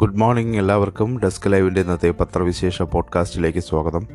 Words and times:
Good 0.00 0.16
morning 0.16 0.58
എല്ലാവർക്കും. 0.58 1.18
Desk 1.18 1.52
ലൈവിന്റെ 1.52 1.80
ഇന്നത്തെ 1.80 2.10
പത്രവിശേഷ 2.10 2.82
പോഡ്കാസ്റ്റിലേക്ക് 2.82 3.58
സ്വാഗതം. 3.58 4.06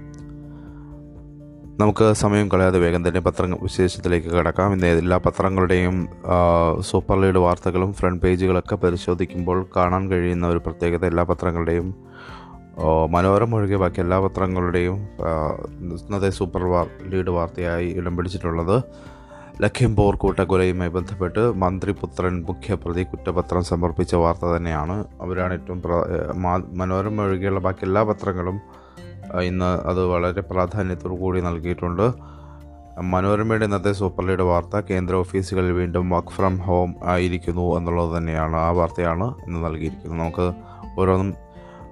നമുക്ക് 1.79 2.13
സമയം 2.13 2.49
കളയാതെ 2.49 2.79
വേഗം 2.79 3.07
തന്നെ 3.07 3.21
പത്ര 3.21 3.57
വിശേഷത്തിലേക്ക് 3.61 4.27
കടക്കാം. 4.27 4.73
ഇന്ന് 4.73 4.87
എല്ലാ 4.87 5.17
പത്രങ്ങളുടെയും 5.17 6.07
സൂപ്പർ 6.79 7.21
ലീഡ് 7.21 7.37
വാർത്തകളും 7.37 7.93
ഫ്രണ്ട് 7.93 8.21
പേജുകളൊക്കെ 8.21 8.75
പരിശോധിക്കുമ്പോൾ 8.75 9.67
കാണാൻ 9.75 10.11
കഴിയുന്ന 10.11 10.47
ഒരു 10.47 10.57
പ്രത്യേകത 10.57 11.05
എല്ലാ 11.05 11.23
പത്രങ്ങളുടെയും 11.23 11.95
മനോരമ 13.09 13.55
ഒഴികെ 13.55 13.75
ബാക്കി 13.75 13.99
എല്ലാ 13.99 14.19
പത്രങ്ങളുടെയും 14.19 14.95
ഇന്നത്തെ 14.95 16.29
സൂപ്പർ 16.29 16.63
വാർ 16.63 16.87
ലീഡ് 17.07 17.29
വാർത്തയായി 17.29 17.93
ഇടം 17.93 18.17
പിടിച്ചിട്ടുള്ളത് 18.17 18.83
ലഖിംപൂർ 19.63 20.15
കൂട്ടക്കൊലയുമായി 20.15 20.89
ബന്ധപ്പെട്ട് 20.89 21.41
മന്ത്രിപുത്രൻ 21.55 22.43
മുഖ്യപ്രതി 22.43 23.03
കുറ്റപത്രം 23.03 23.63
സമർപ്പിച്ച 23.63 24.15
വാർത്ത 24.15 24.45
തന്നെയാണ്. 24.45 24.95
അവരാണ് 25.21 25.53
ഏറ്റവും 25.53 25.81
മനോരമ 26.77 27.21
ഒഴികെയുള്ള 27.21 27.59
ബാക്കി 27.59 27.85
എല്ലാ 27.85 28.03
പത്രങ്ങളും 28.03 28.57
ഇന്ന് 29.41 29.69
അത് 29.89 30.05
വളരെ 30.05 30.41
പ്രാധാന്യത്തോടു 30.41 31.15
കൂടി 31.15 31.41
നൽകിയിട്ടുണ്ട്. 31.41 32.05
മനോരമയുടെ 33.01 33.65
ഇന്നത്തെ 33.65 33.91
സൂപ്പർ 33.91 34.25
ലീഡ് 34.27 34.41
വാർത്ത 34.41 34.79
കേന്ദ്ര 34.89 35.15
ഓഫീസുകളിൽ 35.15 35.71
വീണ്ടും 35.71 36.09
വർക്ക് 36.09 36.29
ഫ്രം 36.29 36.57
ഹോം 36.57 36.95
ആയിരിക്കുന്നു 37.03 37.77
എന്നുള്ളത് 37.77 38.17
തന്നെയാണ്. 38.17 38.55
ആ 38.55 38.69
വാർത്തയാണ് 38.69 39.27
ഇന്ന് 39.47 39.65
നൽകിയിരിക്കുന്നത്. 39.65 40.19
നമുക്ക് 40.19 40.47
ഓരോന്നും 40.99 41.33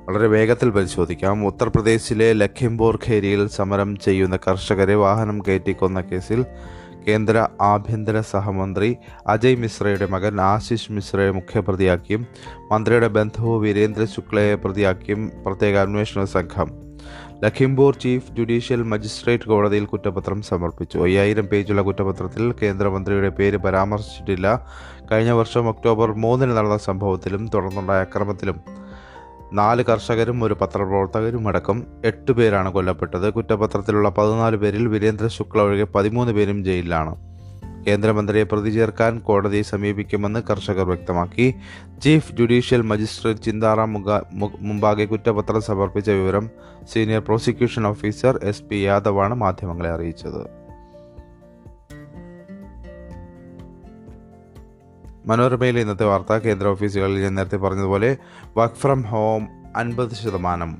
വളരെ 0.09 0.27
വേഗത്തിൽ 0.27 0.69
പരിശോധിക്കാം. 0.69 1.45
ഉത്തർപ്രദേശിലെ 1.45 2.33
ലഖിംപൂർ 2.33 2.99
ഖേരിയിൽ 3.07 3.47
സമരം 3.47 3.97
ചെയ്യുന്ന 3.97 4.39
കർഷകരെ 4.47 4.95
വാഹനം 4.95 5.39
കയറ്റിക്കൊന്ന 5.47 6.01
കേസിൽ 6.01 6.45
കേന്ദ്ര 7.07 7.47
ആഭ്യന്തര 7.61 8.19
സഹമന്ത്രി 8.19 8.97
അജയ് 9.27 9.55
മിശ്രയുടെ 9.55 10.05
മകൻ 10.05 10.41
ആശിഷ് 10.41 10.91
മിശ്രയെ 10.91 11.31
മുഖ്യപ്രതിയാക്കിയും 11.31 12.27
മന്ത്രിയുടെ 12.71 13.07
ബന്ധു 13.07 13.59
വീരേന്ദ്ര 13.59 14.05
ശുക്ലയെ 14.05 14.55
പ്രതിയാക്കിയും 14.55 15.31
പ്രത്യേക 15.45 15.77
അന്വേഷണ 15.77 16.23
സംഘം 16.23 16.89
ലഖിംപൂർ 17.43 17.95
ചീഫ് 17.95 18.31
ജുഡീഷ്യൽ 18.31 18.83
മജിസ്ട്രേറ്റ് 18.83 19.43
കോടതിയിൽ 19.43 19.85
കുറ്റപത്രം 19.85 20.41
സമർപ്പിച്ചു. 20.41 20.97
അയ്യായിരം 20.97 21.45
പേജുള്ള 21.45 21.81
കുറ്റപത്രത്തിൽ 21.81 22.53
കേന്ദ്രമന്ത്രിയുടെ 22.61 23.29
പേര് 23.29 23.57
പരാമർശിച്ചിട്ടില്ല. 23.57 24.67
കഴിഞ്ഞ 25.11 25.31
വർഷം 25.31 25.69
ഒക്ടോബർ 25.69 26.13
മൂന്നിന് 26.13 26.51
നടന്ന 26.51 26.77
സംഭവത്തിലും 26.77 27.47
തുടർന്നുണ്ടായ 27.47 28.01
അക്രമത്തിലും 28.01 28.61
നാല് 29.53 29.83
കർഷകരും 29.83 30.43
ഒരു 30.43 30.53
പത്രപ്രവർത്തകരും 30.53 31.47
അടക്കം 31.47 31.83
എട്ട് 32.05 32.31
പേരാണ് 32.31 32.71
കൊല്ലപ്പെട്ടത്. 32.73 33.33
കുറ്റപത്രത്തിലുള്ള 33.33 34.09
പതിനാല് 34.09 34.55
പേരിൽ 34.55 34.87
വീരേന്ദ്ര 34.87 35.27
ശുക്ല 35.27 35.61
ഒഴികെ 35.61 35.83
പതിമൂന്ന് 35.83 36.33
പേരും 36.33 36.63
ജയിലിലാണ്. 36.63 37.15
കേന്ദ്രമന്ത്രിയെ 37.87 38.43
പ്രതി 38.43 38.69
ചേർക്കാൻ 38.69 39.19
കോടതിയെ 39.19 39.61
സമീപിക്കുമെന്ന് 39.61 40.39
കർഷകർ 40.49 40.85
വ്യക്തമാക്കി. 40.85 41.55
ചീഫ് 42.03 42.33
ജുഡീഷ്യൽ 42.33 42.81
മജിസ്ട്രേറ്റ് 42.81 43.41
ചിന്താറാം 43.41 43.93
മുമ്പാകെ 44.59 45.05
കുറ്റപത്രം 45.05 45.61
സമർപ്പിച്ച 45.61 46.09
വിവരം 46.09 46.49
senior 46.93 47.21
prosecution 47.21 47.87
officer 47.87 48.39
S 48.43 48.63
P 48.63 48.75
യാദവാണ് 48.75 49.35
മാധ്യമങ്ങളെ 49.35 49.89
അറിയിച്ചത്. 49.89 50.58
മനോരമയിലെ 55.29 55.81
ഇന്നത്തെ 55.81 56.03
വാർത്താ 56.03 56.37
കേന്ദ്ര 56.37 56.67
ഓഫീസുകളിൽ 56.67 57.21
ഞാൻ 57.21 57.35
നേരത്തെ 57.35 57.57
പറഞ്ഞതുപോലെ 57.57 58.17
വർക്ക് 58.57 58.75
ഫ്രം 58.75 59.01
ഹോം 59.01 59.47
അൻപത് 59.75 60.09
ശതമാനം. 60.09 60.77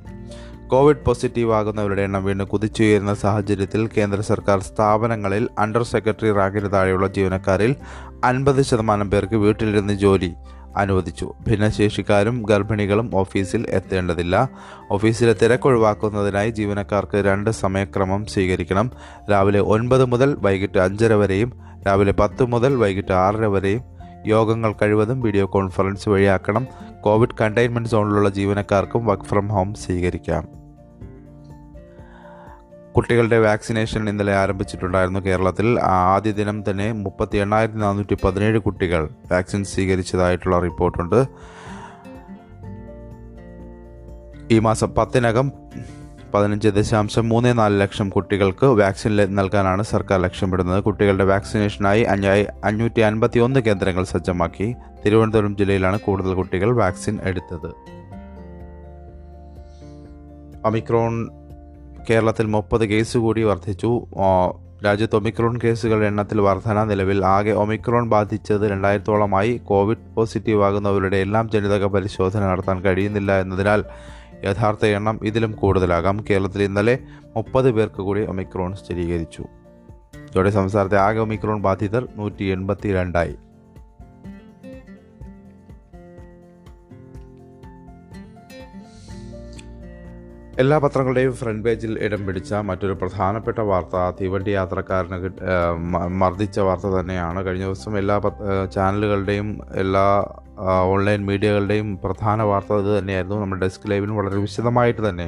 കോവിഡ് 0.68 1.06
പോസിറ്റീവ് 1.06 1.54
ആകുന്നവരുടെ 1.54 2.02
എണ്ണം 2.02 2.24
വീണ്ടും 2.24 2.48
കുതിച്ചുയരുന്ന 2.48 3.14
സാഹചര്യത്തിൽ 3.14 3.90
കേന്ദ്ര 3.98 4.22
സർക്കാർ 4.22 4.62
സ്ഥാപനങ്ങളിൽ 4.62 5.50
അണ്ടർ 5.60 5.84
സെക്രട്ടറി 5.84 6.32
റാങ്കിന് 6.32 6.72
താഴെയുള്ള 6.72 7.08
ജീവനക്കാരിൽ 7.08 7.76
അൻപത് 8.24 8.62
ശതമാനം 8.62 9.12
പേർക്ക് 9.12 9.36
വീട്ടിലിരുന്ന് 9.36 9.94
ജോലി 9.94 10.34
അനുവദിച്ചു. 10.78 11.34
ഭിന്നശേഷിക്കാരും 11.48 12.44
ഗർഭിണികളും 12.50 13.12
ഓഫീസിൽ 13.16 13.66
എത്തേണ്ടതില്ല. 13.70 14.50
ഓഫീസിലെ 14.92 15.36
തിരക്കൊഴിവാക്കുന്നതിനായി 15.42 16.50
ജീവനക്കാർക്ക് 16.50 17.18
രണ്ട് 17.18 17.50
സമയക്രമം 17.50 18.26
സ്വീകരിക്കണം. 18.26 18.92
രാവിലെ 19.32 19.60
ഒൻപത് 19.60 20.06
മുതൽ 20.06 20.38
വൈകിട്ട് 20.40 20.78
അഞ്ചര 20.78 21.14
വരെയും 21.14 21.54
രാവിലെ 21.88 22.12
പത്ത് 22.12 22.44
മുതൽ 22.44 22.76
വൈകിട്ട് 22.76 23.12
ആറര 23.12 23.46
വരെയും 23.46 23.99
യോഗങ്ങൾ 24.26 24.74
കഴിവതും 24.74 25.22
വീഡിയോ 25.22 25.46
കോൺഫറൻസ് 25.46 26.10
വഴിയാക്കണം. 26.10 26.68
കോവിഡ് 27.02 27.36
കണ്ടെയ്ൻമെന്റ് 27.42 27.90
സോണിലുള്ള 27.90 28.30
ജീവനക്കാർക്കും 28.30 29.06
വർക്ക് 29.06 29.24
ഫ്രം 29.24 29.48
ഹോം 29.48 29.74
സ്വീകരിക്കാം. 29.74 30.60
കുട്ടികളുടെ 32.96 33.40
വാക്സിനേഷൻ 33.40 34.10
ഇന്നലെ 34.10 34.36
ആരംഭിച്ചിട്ടുണ്ടായിരുന്നു 34.36 35.20
കേരളത്തിൽ. 35.20 35.80
ആദ്യ 35.80 36.32
ദിനം 36.32 36.64
തന്നെ 36.70 36.92
മുപ്പത്തി 36.92 37.38
എണ്ണായിരത്തി 37.38 37.78
നാനൂറ്റി 37.78 38.18
പതിനേഴ് 38.24 38.60
കുട്ടികൾ 38.60 39.10
വാക്സിൻ 39.32 39.64
സ്വീകരിച്ചതായിട്ടുള്ള 39.64 40.60
റിപ്പോർട്ടുണ്ട്. 40.60 41.26
ഈ 44.52 44.60
മാസം 44.60 44.90
പത്തിനകം 44.90 45.52
പതിനഞ്ച് 46.34 46.70
ദശാംശം 46.70 47.30
മൂന്ന് 47.30 47.58
നാല് 47.58 47.82
ലക്ഷം 47.82 48.10
കുട്ടികൾക്ക് 48.10 48.66
വാക്സിൻ 48.66 49.16
നൽകാനാണ് 49.16 49.84
സർക്കാർ 49.84 50.22
ലക്ഷ്യമിടുന്നത്. 50.22 50.84
കുട്ടികളുടെ 50.84 51.24
വാക്സിനേഷനായി 51.24 52.04
അഞ്ഞായി 52.04 52.46
അഞ്ഞൂറ്റി 52.64 53.00
അൻപത്തി 53.00 53.40
ഒന്ന് 53.40 53.60
കേന്ദ്രങ്ങൾ 53.60 54.04
സജ്ജമാക്കി 54.04 54.76
തിരുവനന്തപുരം 55.06 55.58
ജില്ലയിലാണ് 55.58 56.00
കൂടുതൽ 56.00 56.34
കുട്ടികൾ 56.34 56.76
വാക്സിൻ 56.76 57.20
എടുത്തത്. 57.24 57.72
ഒമിക്രോൺ 60.66 61.30
കേരളത്തിൽ 62.10 62.46
മുപ്പത് 62.46 62.86
കേസ് 62.86 63.18
കൂടി 63.18 63.44
വർദ്ധിച്ചു. 63.44 64.06
രാജ്യത്ത് 64.86 65.16
ഒമിക്രോൺ 65.16 65.60
കേസുകളുടെ 65.64 66.06
എണ്ണത്തിൽ 66.06 66.42
വർധന 66.42 66.84
നിലവിൽ. 66.84 67.26
ആകെ 67.26 67.52
ഒമിക്രോൺ 67.52 68.10
ബാധിച്ചത് 68.10 68.70
രണ്ടായിരത്തോളമായി. 68.72 69.58
കോവിഡ് 69.58 70.14
പോസിറ്റീവ് 70.16 70.64
ആകുന്നവരുടെ 70.64 71.18
എല്ലാം 71.18 71.50
ജനിതക 71.50 71.86
പരിശോധന 71.86 72.42
നടത്താൻ 72.48 72.82
കഴിയുന്നില്ല 72.82 73.40
എന്നതിനാൽ 73.40 73.84
യഥാർത്ഥ 74.44 74.86
എണ്ണം 74.86 75.20
ഇതിലും 75.24 75.52
കൂടുതലാകാം. 75.52 76.26
കേരളത്തിൽ 76.30 76.64
ഇന്നലെ 76.64 77.00
മുപ്പത് 77.36 77.72
പേർക്ക് 77.72 78.02
കൂടി 78.02 78.26
ഒമിക്രോൺ 78.26 78.76
സ്ഥിരീകരിച്ചു. 78.76 79.42
ഇതോടെ 80.32 80.50
സംസ്ഥാനത്തെ 80.50 80.98
ആകെ 80.98 81.20
ഒമിക്രോൺ 81.20 81.62
ബാധിതർ 81.62 82.08
നൂറ്റി 82.16 82.44
എൺപത്തി 82.44 82.94
രണ്ടായി 82.94 83.36
എല്ലാ 90.62 90.78
പത്രങ്ങളുടെയും 90.78 91.34
ഫ്രണ്ട് 91.34 91.64
പേജിൽ 91.66 91.92
ഇടം 92.06 92.22
പിടിച്ച 92.28 92.54
മറ്റൊരു 92.70 92.94
പ്രധാനപ്പെട്ട 92.94 93.60
വാർത്ത 93.70 93.98
തീവണ്ടി 94.20 94.52
യാത്രക്കാരന് 94.52 95.18
മർദ്ദിച്ച 96.22 96.60
വാർത്ത 96.60 96.88
തന്നെയാണ്. 96.96 97.40
കഴിഞ്ഞ 97.46 97.66
ദിവസം 97.66 97.94
എല്ലാ 97.98 98.16
ചാനലുകളുടെയും 98.76 99.50
എല്ലാ 99.84 100.04
ഓൺലൈൻ 100.94 101.22
മീഡിയകളുടെയും 101.26 101.90
പ്രധാന 102.04 102.42
വാർത്ത 102.42 102.80
ഇത് 102.84 102.92
തന്നെയായിരുന്നു. 102.98 103.38
നമ്മുടെ 103.42 103.62
ഡെസ്ക് 103.62 103.92
ലൈവിന് 103.92 104.12
വളരെ 104.12 104.40
വിശദമായിട്ട് 104.48 105.02
തന്നെ 105.10 105.28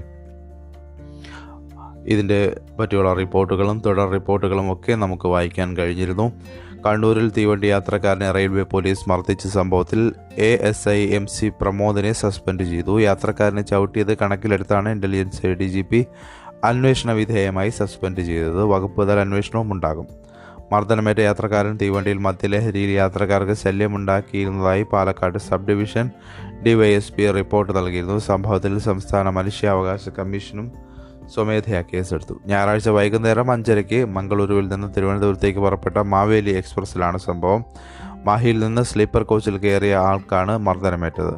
ഇതിന്റെ 2.08 2.58
പറ്റിയുള്ള 2.80 3.14
റിപ്പോർട്ടുകളും 3.14 3.82
തുടർ 3.86 4.10
റിപ്പോർട്ടുകളും 4.10 4.74
ഒക്കെ 4.74 4.92
നമുക്ക് 4.92 5.28
വായിക്കാൻ 5.28 5.78
കഴിഞ്ഞിരുന്നു. 5.78 6.32
കണ്ണൂരിൽ 6.86 7.32
തീവണ്ടി 7.32 7.68
യാത്രക്കാരനെ 7.68 8.32
റെയിൽവേ 8.32 8.64
പോലീസ് 8.64 9.10
മർദ്ദിച്ച 9.10 9.48
സംഭവത്തിൽ 9.48 10.14
A 10.38 10.58
S 10.62 10.90
I 10.90 11.08
M 11.08 11.28
C 11.28 11.52
പ്രമോദിനെ 11.62 12.14
suspend 12.14 12.64
ചെയ്തു. 12.64 13.00
യാത്രക്കാരനെ 13.00 13.62
ചവിട്ടിയത് 13.62 14.18
കണക്കിലെടുത്താണ് 14.18 14.90
ഇന്റലിജൻസ് 14.90 15.48
ഡി 15.48 15.64
ജി 15.64 15.82
പി 15.82 16.06
അന്വേഷണ 16.64 17.12
വിധേയമായി 17.12 17.70
സസ്പെൻഡ് 17.70 18.22
ചെയ്തത്. 18.22 18.64
വകുപ്പ് 18.64 19.10
തല 19.10 19.20
അന്വേഷണവും 19.20 19.74
ഉണ്ടാകും. 19.74 20.08
മർദ്ദനമേറ്റ 20.72 21.20
യാത്രക്കാരൻ 21.20 21.78
തീവണ്ടിയിൽ 21.82 22.18
മദ്യലഹരിയിൽ 22.18 22.90
യാത്രക്കാർക്ക് 22.90 23.54
ശല്യമുണ്ടാക്കിയിരുന്നതായി 23.54 24.84
Palakkad 24.84 25.38
sub 25.38 25.68
division 25.68 26.10
DySP 26.66 27.32
report 27.32 27.78
നൽകിയിരുന്നു. 27.78 28.18
സംഭവത്തിൽ 28.18 28.80
സംസ്ഥാന 28.80 29.30
മനുഷ്യാവകാശ 29.30 30.10
കമ്മീഷനും 30.10 30.91
സ്വമേധയാ 31.34 31.84
കേസെടുത്തു. 31.94 32.42
ഞായറാഴ്ച 32.46 32.90
വൈകുന്നേരം 32.90 33.52
അഞ്ചരയ്ക്ക് 33.52 34.06
മംഗളൂരുവിൽ 34.06 34.68
നിന്ന് 34.68 34.88
തിരുവനന്തപുരത്തേക്ക് 34.98 35.60
പുറപ്പെട്ട 35.60 35.98
മാവേലി 35.98 36.52
എക്സ്പ്രസ്സിലാണ് 36.52 37.18
സംഭവം. 37.18 37.66
മാഹിയിൽ 38.26 38.60
നിന്ന് 38.60 38.82
സ്ലീപ്പർ 38.82 39.24
കോച്ചിൽ 39.24 39.58
കയറിയ 39.58 39.96
ആൾക്കാണ് 39.96 40.58
മർദ്ദനമേറ്റത്. 40.58 41.34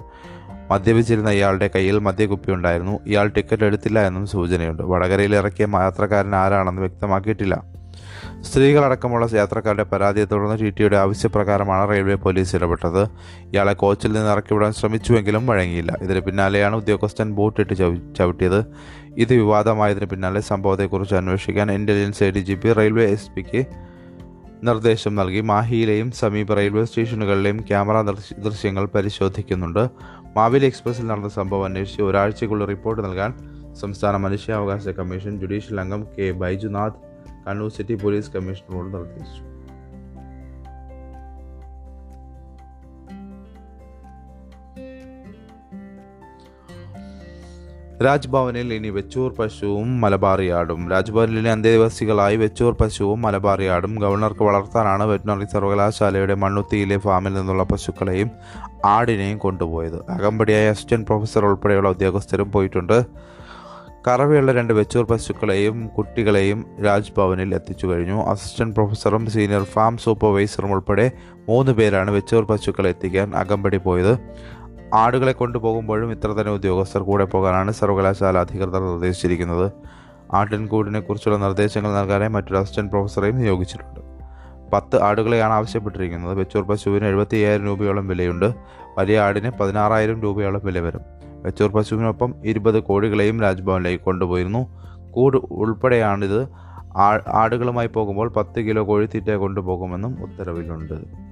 മദ്യപിച്ചിരുന്ന 0.72 1.30
ഇയാളുടെ 1.30 1.69
കയ്യിൽ 1.75 2.00
മദ്യക്കുപ്പി 2.00 2.51
ഉണ്ടായിരുന്നു 2.51 3.00
ഇയാൾ 3.07 3.28
ടിക്കറ്റ് 3.28 3.63
എടുത്തില്ല 3.63 4.07
എന്നും 4.07 4.28
സൂചനയുണ്ട്. 4.28 4.84
വടകരയിൽ 4.84 5.36
ഇറക്കിയ 5.36 5.68
യാത്രക്കാരൻ 5.74 6.36
ആരാണെന്ന് 6.36 6.81
വ്യക്തമാക്കിയിട്ടില്ല. 6.81 7.63
സ്ത്രീകളടക്കമുള്ള 8.42 9.28
യാത്രക്കാരുടെ 9.34 9.84
പരാതിയെ 9.84 10.25
തുടർന്ന് 10.25 10.60
ടി 10.60 10.69
ടിയുടെ 10.69 10.98
ആവശ്യപ്രകാരമാണ് 10.98 11.89
റെയിൽവേ 11.89 12.16
പോലീസ് 12.16 12.56
ഇടപെട്ടത്. 12.56 13.04
ഇയാളെ 13.54 13.74
കോച്ചിൽ 13.74 14.12
നിന്ന് 14.12 14.31
ഇറക്കിവിടാൻ 14.31 14.74
ശ്രമിച്ചുവെങ്കിലും 14.74 15.48
വഴങ്ങിയില്ല. 15.48 15.98
ഇതിന് 16.01 16.19
പിന്നാലെയാണ് 16.19 16.75
ഉദ്യോഗസ്ഥൻ 16.75 17.31
ബോട്ടിട്ട് 17.31 17.74
ചവി 17.74 18.00
ചവിട്ടിയത്. 18.18 18.66
ഇത് 19.18 19.33
വിവാദമായതിന് 19.33 20.06
പിന്നാലെ 20.06 20.42
സംഭവത്തെക്കുറിച്ച് 20.42 21.15
അന്വേഷിക്കാൻ 21.15 21.71
intelligence 21.71 22.24
D 22.24 22.39
G 22.39 22.54
P 22.54 22.74
railway 22.74 23.07
S 23.07 23.31
പിക്ക് 23.31 23.65
നിർദ്ദേശം 24.63 25.15
നൽകി. 25.15 25.39
മാഹിയിലെയും 25.39 26.12
സമീപ 26.12 26.54
റെയിൽവേ 26.54 26.86
സ്റ്റേഷനുകളിലെയും 26.86 27.60
ക്യാമറ 27.62 28.01
ദൃശ്യങ്ങൾ 28.39 28.86
പരിശോധിക്കുന്നുണ്ട്. 28.86 29.89
മാവേലി 30.38 30.65
എക്സ്പ്രസ്സിൽ 30.65 31.07
നടന്ന 31.07 31.30
സംഭവം 31.30 31.65
അന്വേഷിച്ച് 31.65 32.01
ഒരാഴ്ചയ്ക്കുള്ള 32.01 32.65
റിപ്പോർട്ട് 32.65 33.04
നൽകാൻ 33.04 33.33
സംസ്ഥാന 33.74 34.18
മനുഷ്യാവകാശ 34.18 34.88
കമ്മീഷൻ 34.88 35.39
ജുഡീഷ്യൽ 35.39 35.80
അംഗം 35.80 36.07
K 36.19 36.31
Baijunath 36.31 36.94
Kannur 37.48 37.71
city 37.71 37.94
police 37.94 38.31
കമ്മീഷണറോട് 38.31 38.94
നിർദ്ദേശിച്ചു. 38.94 39.52
രാജ്ഭവനിൽ 48.05 48.69
ഇനി 48.73 48.89
വെച്ചൂർ 48.89 49.29
പശുവും 49.39 50.01
മലബാറിയാടും 50.01 50.79
രാജ്ഭവനിലെ 50.91 51.50
അന്തേവാസികളായി 51.51 52.38
വെച്ചൂർ 52.44 52.73
പശുവും 52.81 53.19
മലബാറിയാടും 53.21 53.94
ഗവർണർക്ക് 54.03 54.44
വളർത്താനാണ് 54.47 55.05
വെറ്റിനറി 55.11 55.47
സർവകലാശാലയുടെ 55.53 56.35
മണ്ണുത്തിയിലെ 56.44 56.97
ഫാമിൽ 56.97 57.33
നിന്നുള്ള 57.33 57.63
പശുക്കളെയും 57.63 58.31
ആടിനെയും 58.85 59.38
കൊണ്ടുപോയത്. 59.38 60.00
അകമ്പടിയായ 60.15 60.73
അസിസ്റ്റന്റ് 60.75 61.07
പ്രൊഫസർ 61.07 61.45
ഉൾപ്പെടെയുള്ള 61.50 61.89
ഉദ്യോഗസ്ഥരും 61.89 62.50
പോയിട്ടുണ്ട്. 62.51 62.97
കറവയുള്ള 64.07 64.51
രണ്ട് 64.51 64.73
വെച്ചൂർ 64.73 65.03
പശുക്കളെയും 65.11 65.75
കുട്ടികളെയും 65.88 66.65
രാജ്ഭവനിൽ 66.85 67.55
എത്തിച്ചു 67.55 67.85
കഴിഞ്ഞു. 67.88 68.17
അസിസ്റ്റന്റ് 68.31 68.75
പ്രൊഫസറും 68.75 69.25
സീനിയർ 69.35 69.63
ഫാം 69.63 69.94
സൂപ്പർവൈസറും 69.97 70.71
ഉൾപ്പെടെ 70.71 71.05
മൂന്ന് 71.50 71.71
പേരാണ് 71.71 72.11
വെച്ചൂർ 72.11 72.44
പശുക്കളെ 72.45 72.89
എത്തിക്കാൻ 72.89 73.29
അകമ്പടി 73.35 73.77
പോയത്. 73.77 74.13
ആടുകളെ 74.94 75.31
കൊണ്ടുപോകുമ്പോഴും 75.31 76.12
ഇത്ര 76.12 76.28
തന്നെ 76.28 76.54
ഉദ്യോഗസ്ഥർ 76.54 77.01
കൂടെ 77.01 77.25
പോകാനാണ് 77.25 77.72
സർവകലാശാല 77.72 78.38
അധികൃതർ 78.38 78.80
നിർദ്ദേശിച്ചിരിക്കുന്നത്. 78.80 79.72
ആട്ടിൻകൂടിനെ 80.34 81.00
കുറിച്ചുള്ള 81.00 81.38
നിർദ്ദേശങ്ങൾ 81.38 81.94
നൽകാനായി 81.94 82.30
മറ്റൊരു 82.30 82.57
അസിസ്റ്റന്റ് 82.57 82.92
പ്രൊഫസറെയും 82.92 83.38
നിയോഗിച്ചിട്ടുണ്ട്. 83.38 84.00
പത്ത് 84.74 85.04
ആടുകളെയാണ് 85.04 85.54
ആവശ്യപ്പെട്ടിരിക്കുന്നത്. 85.54 86.34
വെച്ചൂർ 86.34 86.63
പശുവിന് 86.63 87.06
എഴുപത്തി 87.06 87.36
അയ്യായിരം 87.36 87.66
രൂപയോളം 87.66 88.07
വിലയുണ്ട്. 88.07 88.54
വലിയ 88.98 89.19
ആടിന് 89.19 89.51
പതിനാറായിരം 89.60 90.22
രൂപയോളം 90.22 90.62
വില 90.63 90.80
വരും. 90.80 91.01
വെച്ചൂർ 91.44 91.72
പശുവിനൊപ്പം 91.72 92.36
ഇരുപത് 92.46 92.80
കോഴികളെയും 92.80 93.42
രാജ്ഭവനിലേക്ക് 93.42 94.04
കൊണ്ടുപോയിരുന്നു. 94.04 94.84
കൂട് 95.12 95.38
ഉൾപ്പെടെയാണിത്. 95.38 96.48
ആടുകളുമായി 97.28 97.88
പോകുമ്പോൾ 97.88 98.30
പത്ത് 98.30 98.60
കിലോ 98.60 98.88
കോഴിത്തീറ്റ 98.88 99.31
കൊണ്ടുപോകുമെന്നും 99.31 100.24
ഉത്തരവിലുണ്ട്. 100.24 101.23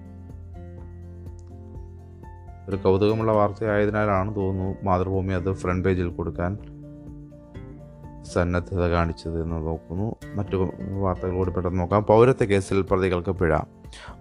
ഒരു 2.71 2.77
കൗതുകമുള്ള 2.77 3.31
വാർത്തയായതിനാലാണ് 3.31 4.35
തോന്നുന്നു 4.35 4.75
മാതൃഭൂമി 4.83 5.33
അത് 5.33 5.53
ഫ്രണ്ട് 5.53 5.89
പേജിൽ 5.89 6.07
കൊടുക്കാൻ 6.07 6.57
സന്നദ്ധത 8.33 8.88
കാണിച്ചത് 8.88 9.44
എന്ന് 9.44 9.56
നോക്കുന്നു. 9.56 10.15
മറ്റു 10.35 10.71
വാർത്തകൾ 11.00 11.33
കൂടി 11.33 11.50
പെട്ടെന്ന് 11.50 11.79
നോക്കാം. 11.79 12.03
പൗരത്വ 12.03 12.45
കേസിൽ 12.45 12.81
പ്രതികൾക്ക് 12.81 13.31
പിഴ. 13.31 13.57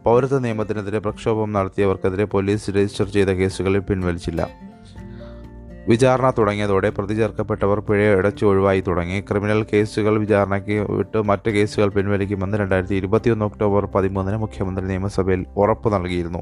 പൗരത്വ 0.05 0.39
നിയമത്തിനെതിരെ 0.39 0.99
പ്രക്ഷോഭം 0.99 1.53
നടത്തിയവർക്കെതിരെ 1.53 2.25
പോലീസ് 2.25 2.71
രജിസ്റ്റർ 2.71 3.09
ചെയ്ത 3.09 3.27
കേസുകളിൽ 3.27 3.79
പിൻവലിച്ചില്ല. 3.79 4.49
വിചാരണ 5.89 6.33
തുടങ്ങിയതോടെ 6.39 6.91
പ്രതി 6.91 7.15
ചേർക്കപ്പെട്ടവർ 7.15 7.81
പിഴ 7.81 8.19
ഇടച്ചു 8.19 8.47
ഒഴിവായി 8.47 8.81
തുടങ്ങി. 8.81 9.21
ക്രിമിനൽ 9.21 9.67
കേസുകൾ 9.73 10.19
വിചാരണയ്ക്ക് 10.19 10.93
വിട്ട് 10.93 11.23
മറ്റ് 11.23 11.51
കേസുകൾ 11.51 11.89
പിൻവലിക്കുമെന്ന് 11.89 12.59
രണ്ടായിരത്തി 12.59 12.95
ഇരുപത്തിയൊന്ന് 12.95 13.45
ഒക്ടോബർ 13.45 13.87
പതിമൂന്നിന് 13.87 14.37
മുഖ്യമന്ത്രി 14.37 14.87
നിയമസഭയിൽ 14.87 15.47
ഉറപ്പ് 15.57 15.95
നൽകിയിരുന്നു. 15.95 16.39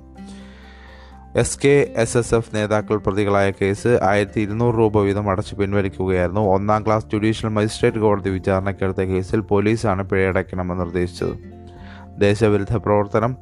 S 1.36 1.58
K 1.64 1.92
S 1.96 2.18
S 2.18 2.34
F 2.34 2.56
നേതാക്കൾ 2.56 2.96
പ്രതികളായ 2.96 3.50
കേസ് 3.50 3.98
ആയിരത്തി 4.02 4.40
ഇരുന്നൂറ് 4.40 4.74
രൂപ 4.78 5.00
വീതം 5.00 5.30
അടച്ചു 5.30 5.54
പിൻവലിക്കുകയായിരുന്നു. 5.54 6.40
ഒന്നാം 6.40 6.86
ക്ലാസ് 6.86 7.06
ജുഡീഷ്യൽ 7.12 7.50
മജിസ്ട്രേറ്റ് 7.50 7.98
കോടതി 7.98 8.30
വിചാരണയ്ക്കെടുത്ത 8.30 8.98
കേസിൽ 8.98 9.40
പോലീസാണ് 9.40 10.02
പിഴയടയ്ക്കണമെന്ന് 10.02 10.80
നിർദ്ദേശിച്ചത്. 10.84 11.38
ദേശവിരുദ്ധ 12.18 12.76
പ്രവർത്തനം 12.76 13.36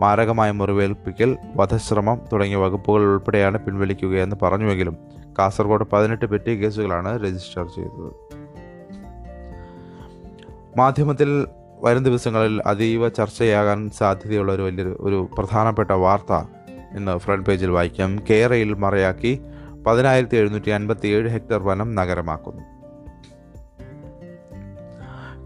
മാരകമായ 0.00 0.50
മുറിവേൽപ്പിക്കൽ 0.50 1.36
വധശ്രമം 1.56 2.20
തുടങ്ങിയ 2.32 2.56
വകുപ്പുകൾ 2.56 3.00
ഉൾപ്പെടെയാണ് 3.00 3.58
പിൻവലിക്കുകയെന്ന് 3.58 4.36
പറഞ്ഞുവെങ്കിലും 4.42 4.96
കാസർഗോഡ് 5.38 5.84
പതിനെട്ട് 5.84 6.24
പെറ്റി 6.24 6.50
കേസുകളാണ് 6.50 7.24
രജിസ്റ്റർ 7.24 7.66
ചെയ്തത്. 7.66 8.10
മാധ്യമത്തിൽ 10.76 11.46
വരും 11.80 12.04
ദിവസങ്ങളിൽ 12.04 12.62
അതീവ 12.66 13.08
ചർച്ചയാകാൻ 13.08 13.90
സാധ്യതയുള്ള 13.90 14.52
ഒരു 14.52 14.62
വലിയൊരു 14.62 14.96
ഒരു 15.00 15.28
പ്രധാനപ്പെട്ട 15.38 15.90
വാർത്ത 15.90 16.61
ഇന്ന് 16.96 17.18
ഫ്രണ്ട് 17.18 17.46
പേജിൽ 17.46 17.70
വായിക്കാം. 17.70 18.18
കേരയിൽ 18.30 18.74
മറയാക്കി 18.74 19.40
പതിനായിരത്തി 19.86 20.36
എഴുന്നൂറ്റി 20.36 20.70
അൻപത്തി 20.70 21.08
ഏഴ് 21.08 21.28
ഹെക്ടർ 21.28 21.62
വനം 21.62 21.94
നഗരമാക്കുന്നു. 21.94 22.62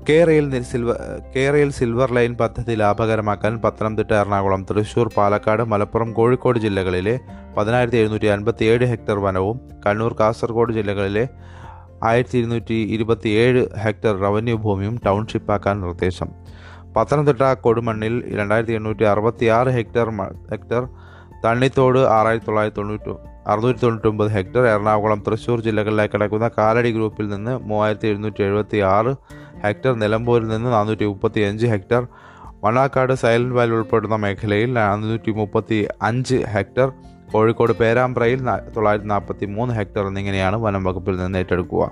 കേരയിൽ 0.08 0.62
സിൽവർ 0.62 0.96
കേരയിൽ 1.36 1.70
സിൽവർ 1.72 2.12
ലൈൻ 2.12 2.34
പദ്ധതി 2.34 2.74
ലാഭകരമാക്കാൻ 2.74 3.58
പത്തനംതിട്ട 3.58 4.14
എറണാകുളം 4.14 4.66
തൃശൂർ 4.70 5.10
പാലക്കാട് 5.16 5.62
മലപ്പുറം 5.62 6.12
കോഴിക്കോട് 6.12 6.58
ജില്ലകളിലെ 6.58 7.20
പതിനായിരത്തി 7.56 7.96
എഴുന്നൂറ്റി 7.96 8.26
അൻപത്തി 8.26 8.64
ഏഴ് 8.64 8.86
ഹെക്ടർ 8.86 9.18
വനവും 9.18 9.60
കണ്ണൂർ 9.86 10.16
കാസർഗോഡ് 10.20 10.72
ജില്ലകളിലെ 10.72 11.28
ആയിരത്തി 12.04 12.38
ഇരുന്നൂറ്റി 12.38 12.74
ഇരുപത്തി 12.74 13.28
ഏഴ് 13.28 13.66
ഹെക്ടർ 13.78 14.20
റവന്യൂ 14.20 14.56
ഭൂമിയും 14.56 15.00
ടൗൺഷിപ്പാക്കാൻ 15.06 15.80
നിർദ്ദേശം. 15.80 16.28
പത്തനംതിട്ട 16.96 17.54
കൊടുമണ്ണിൽ 17.54 18.36
രണ്ടായിരത്തി 18.36 18.72
എണ്ണൂറ്റി 18.72 19.04
അറുപത്തി 19.04 19.46
ആറ് 19.46 19.68
ഹെക്ടർ 19.68 20.10
ഹെക്ടർ 20.50 20.88
തണ്ണിത്തോട് 21.46 21.98
ആറായിരത്തി 22.08 22.46
തൊള്ളായിരത്തി 22.46 22.78
തൊണ്ണൂറ്റി 22.80 23.10
അറുന്നൂറ്റി 23.46 23.80
തൊണ്ണൂറ്റൊമ്പത് 23.80 24.30
ഹെക്ടർ 24.30 24.62
എറണാകുളം 24.66 25.20
തൃശ്ശൂർ 25.26 25.58
ജില്ലകളിലായി 25.60 26.10
കിടക്കുന്ന 26.12 26.46
കാലടി 26.58 26.90
ഗ്രൂപ്പിൽ 26.92 27.26
നിന്ന് 27.28 27.52
മൂവായിരത്തി 27.66 28.08
എഴുന്നൂറ്റി 28.08 28.42
എഴുപത്തി 28.42 28.78
ആറ് 28.94 29.12
ഹെക്ടർ 29.64 29.92
നിലമ്പൂരിൽ 29.94 30.48
നിന്ന് 30.48 30.70
നാനൂറ്റി 30.72 31.04
മുപ്പത്തി 31.04 31.40
അഞ്ച് 31.40 31.66
ഹെക്ടർ 31.66 32.02
മണ്ണാക്കാട് 32.64 33.14
സൈലന്റ് 33.14 33.54
വാലി 33.54 33.70
ഉൾപ്പെടുന്ന 33.70 34.16
മേഖലയിൽ 34.16 34.70
നാനൂറ്റി 34.78 35.32
മുപ്പത്തി 35.32 35.78
അഞ്ച് 36.02 36.38
ഹെക്ടർ 36.54 36.88
കോഴിക്കോട് 37.32 37.72
പേരാമ്പ്രയിൽ 37.72 38.40
തൊള്ളായിരത്തി 38.74 39.08
നാൽപ്പത്തി 39.08 39.46
മൂന്ന് 39.46 39.74
ഹെക്ടർ 39.74 40.04
എന്നിങ്ങനെയാണ് 40.06 40.56
വനം 40.56 40.84
വകുപ്പിൽ 40.84 41.16
നിന്ന് 41.16 41.38
ഏറ്റെടുക്കുക. 41.38 41.84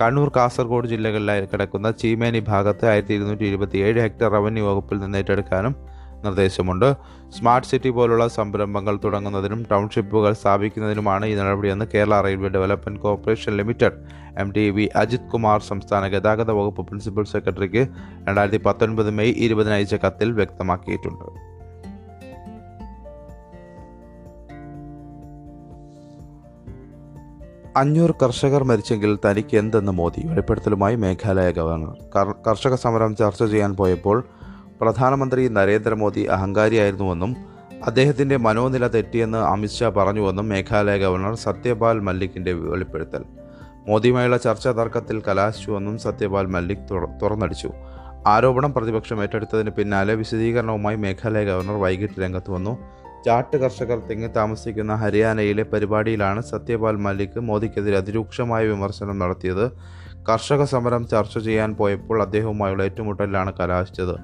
കണ്ണൂർ 0.00 0.28
കാസർഗോഡ് 0.36 0.88
ജില്ലകളിലായി 0.88 1.48
കിടക്കുന്ന 1.52 1.90
ചീമേനി 2.02 2.40
ഭാഗത്ത് 2.52 2.84
ആയിരത്തി 2.86 3.14
ഇരുന്നൂറ്റി 3.14 3.44
ഇരുപത്തി 3.44 3.78
ഏഴ് 3.78 3.98
ഹെക്ടർ 4.00 4.28
റവന്യൂ 4.32 4.64
വകുപ്പിൽ 4.70 4.98
നിന്ന് 4.98 5.18
ഏറ്റെടുക്കാനും 5.18 5.74
നിർദ്ദേശമുണ്ട്. 6.24 6.94
സ്മാർട്ട് 7.38 7.68
സിറ്റി 7.68 7.90
പോലുള്ള 7.90 8.28
സംരംഭങ്ങൾ 8.28 8.98
തുടങ്ങുന്നതിനും 9.04 9.66
ടൗൺഷിപ്പുകൾ 9.70 10.32
സ്ഥാപിക്കുന്നതിനുമാണ് 10.32 11.26
ഈ 11.26 11.34
നടപടിയെന്ന് 11.34 11.84
Kerala 11.94 12.20
railway 12.20 12.48
development 12.48 13.00
corporation 13.00 13.56
limited 13.56 14.22
M 14.38 14.52
T 14.52 14.70
V 14.70 14.88
Ajith 14.96 15.30
Kumar 15.32 15.62
സംസ്ഥാന 15.62 16.06
ഗതാഗത 16.06 16.50
വകുപ്പ് 16.50 16.82
പ്രിൻസിപ്പൽ 16.82 17.24
സെക്രട്ടറിക്ക് 17.24 17.88
രണ്ടായിരത്തി 18.28 18.64
പത്തൊൻപത് 18.64 19.10
മെയ് 19.10 19.34
ഇരുപതിന് 19.36 19.74
അയച്ച 19.74 19.94
കത്തിൽ 19.94 20.32
വ്യക്തമാക്കിയിട്ടുണ്ട്. 20.32 21.52
അഞ്ഞൂറ് 27.76 28.14
കർഷകർ 28.22 28.64
മരിച്ചെങ്കിൽ 28.64 29.18
തനിക്ക് 29.26 29.56
എന്തെന്ന് 29.56 29.92
മോദി 29.92 30.26
വെളിപ്പെടുത്തലുമായി 30.26 30.96
മേഘാലയ 30.96 31.50
ഗവർണർ. 31.50 31.96
കർഷക 32.46 32.74
സമരം 32.74 33.16
ചർച്ച 33.16 33.44
ചെയ്യാൻ 33.44 33.76
പോയപ്പോൾ 33.76 34.24
പ്രധാനമന്ത്രി 34.82 35.48
നരേന്ദ്രമോദി 35.48 36.20
അഹങ്കാരിയായിരുന്നുവെന്നും 36.20 37.36
അദ്ദേഹത്തിന്റെ 37.86 38.36
മനോനില 38.36 38.86
തെറ്റിയെന്ന് 38.86 39.38
അമിത്ഷാ 39.38 39.88
പറഞ്ഞുവെന്നും 39.88 40.48
മേഘാലയ 40.48 40.96
ഗവർണർ 40.96 41.34
സത്യപാൽ 41.34 42.00
മല്ലിക്കിന്റെ 42.00 42.52
വെളിപ്പെടുത്തൽ. 42.52 43.22
മോദിയുമായുള്ള 43.88 44.36
ചർച്ചാ 44.36 44.72
തർക്കത്തിൽ 44.72 45.22
കലാശിച്ചുവെന്നും 45.28 45.98
സത്യപാൽ 45.98 46.46
മല്ലിക് 46.46 46.88
തുറന്നടിച്ചു. 47.22 47.70
ആരോപണം 48.26 48.74
പ്രതിപക്ഷം 48.74 49.22
ഏറ്റെടുത്തതിന് 49.22 49.70
പിന്നാലെ 49.70 50.14
വിശദീകരണവുമായി 50.14 50.96
മേഘാലയ 50.96 51.44
ഗവർണർ 51.44 51.74
വൈകിട്ട് 51.74 52.20
രംഗത്ത് 52.20 52.50
വന്നു 52.50 52.74
ചാട്ട് 53.26 53.56
കർഷകർ 53.56 53.98
തിങ്ങി 54.10 54.26
താമസിക്കുന്ന 54.26 54.94
ഹരിയാനയിലെ 54.94 55.62
പരിപാടിയിലാണ് 55.62 56.40
സത്യപാൽ 56.42 56.96
മല്ലിക് 56.96 57.38
മോദിക്കെതിരെ 57.38 57.96
അതിരൂക്ഷമായ 57.96 58.64
വിമർശനം 58.64 59.18
നടത്തിയത്. 59.18 59.66
കർഷക 60.28 60.64
സമരം 60.64 61.08
ചർച്ച 61.08 61.38
ചെയ്യാൻ 61.38 61.74
പോയപ്പോൾ 61.74 62.22
അദ്ദേഹവുമായുള്ള 62.22 62.82
ഏറ്റുമുട്ടലിലാണ് 62.82 63.52
കലാശിച്ചത്. 63.60 64.16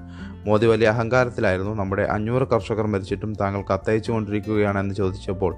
മോദി 0.45 0.65
വലിയ 0.65 0.87
അഹങ്കാരത്തിലായിരുന്നു. 0.87 1.75
നമ്മുടെ 1.75 2.03
അഞ്ഞൂറ് 2.03 2.47
കർഷകർ 2.47 2.87
മരിച്ചിട്ടും 2.87 3.35
താങ്കൾ 3.35 3.73
കത്തയച്ചു 3.73 4.11
കൊണ്ടിരിക്കുകയാണെന്ന് 4.11 4.95
ചോദിച്ചപ്പോൾ 4.95 5.55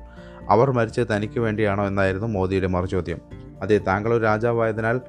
അവർ 0.49 0.71
മരിച്ചത് 0.71 1.07
തനിക്ക് 1.15 1.39
വേണ്ടിയാണോ 1.39 1.87
എന്നായിരുന്നു 1.87 2.27
മോദിയുടെ 2.27 2.67
മറുചോദ്യം. 2.67 3.19
അതെ 3.61 3.77
താങ്കൾ 3.77 4.13
ഒരു 4.13 4.23
രാജാവായതിനാൽ 4.23 5.01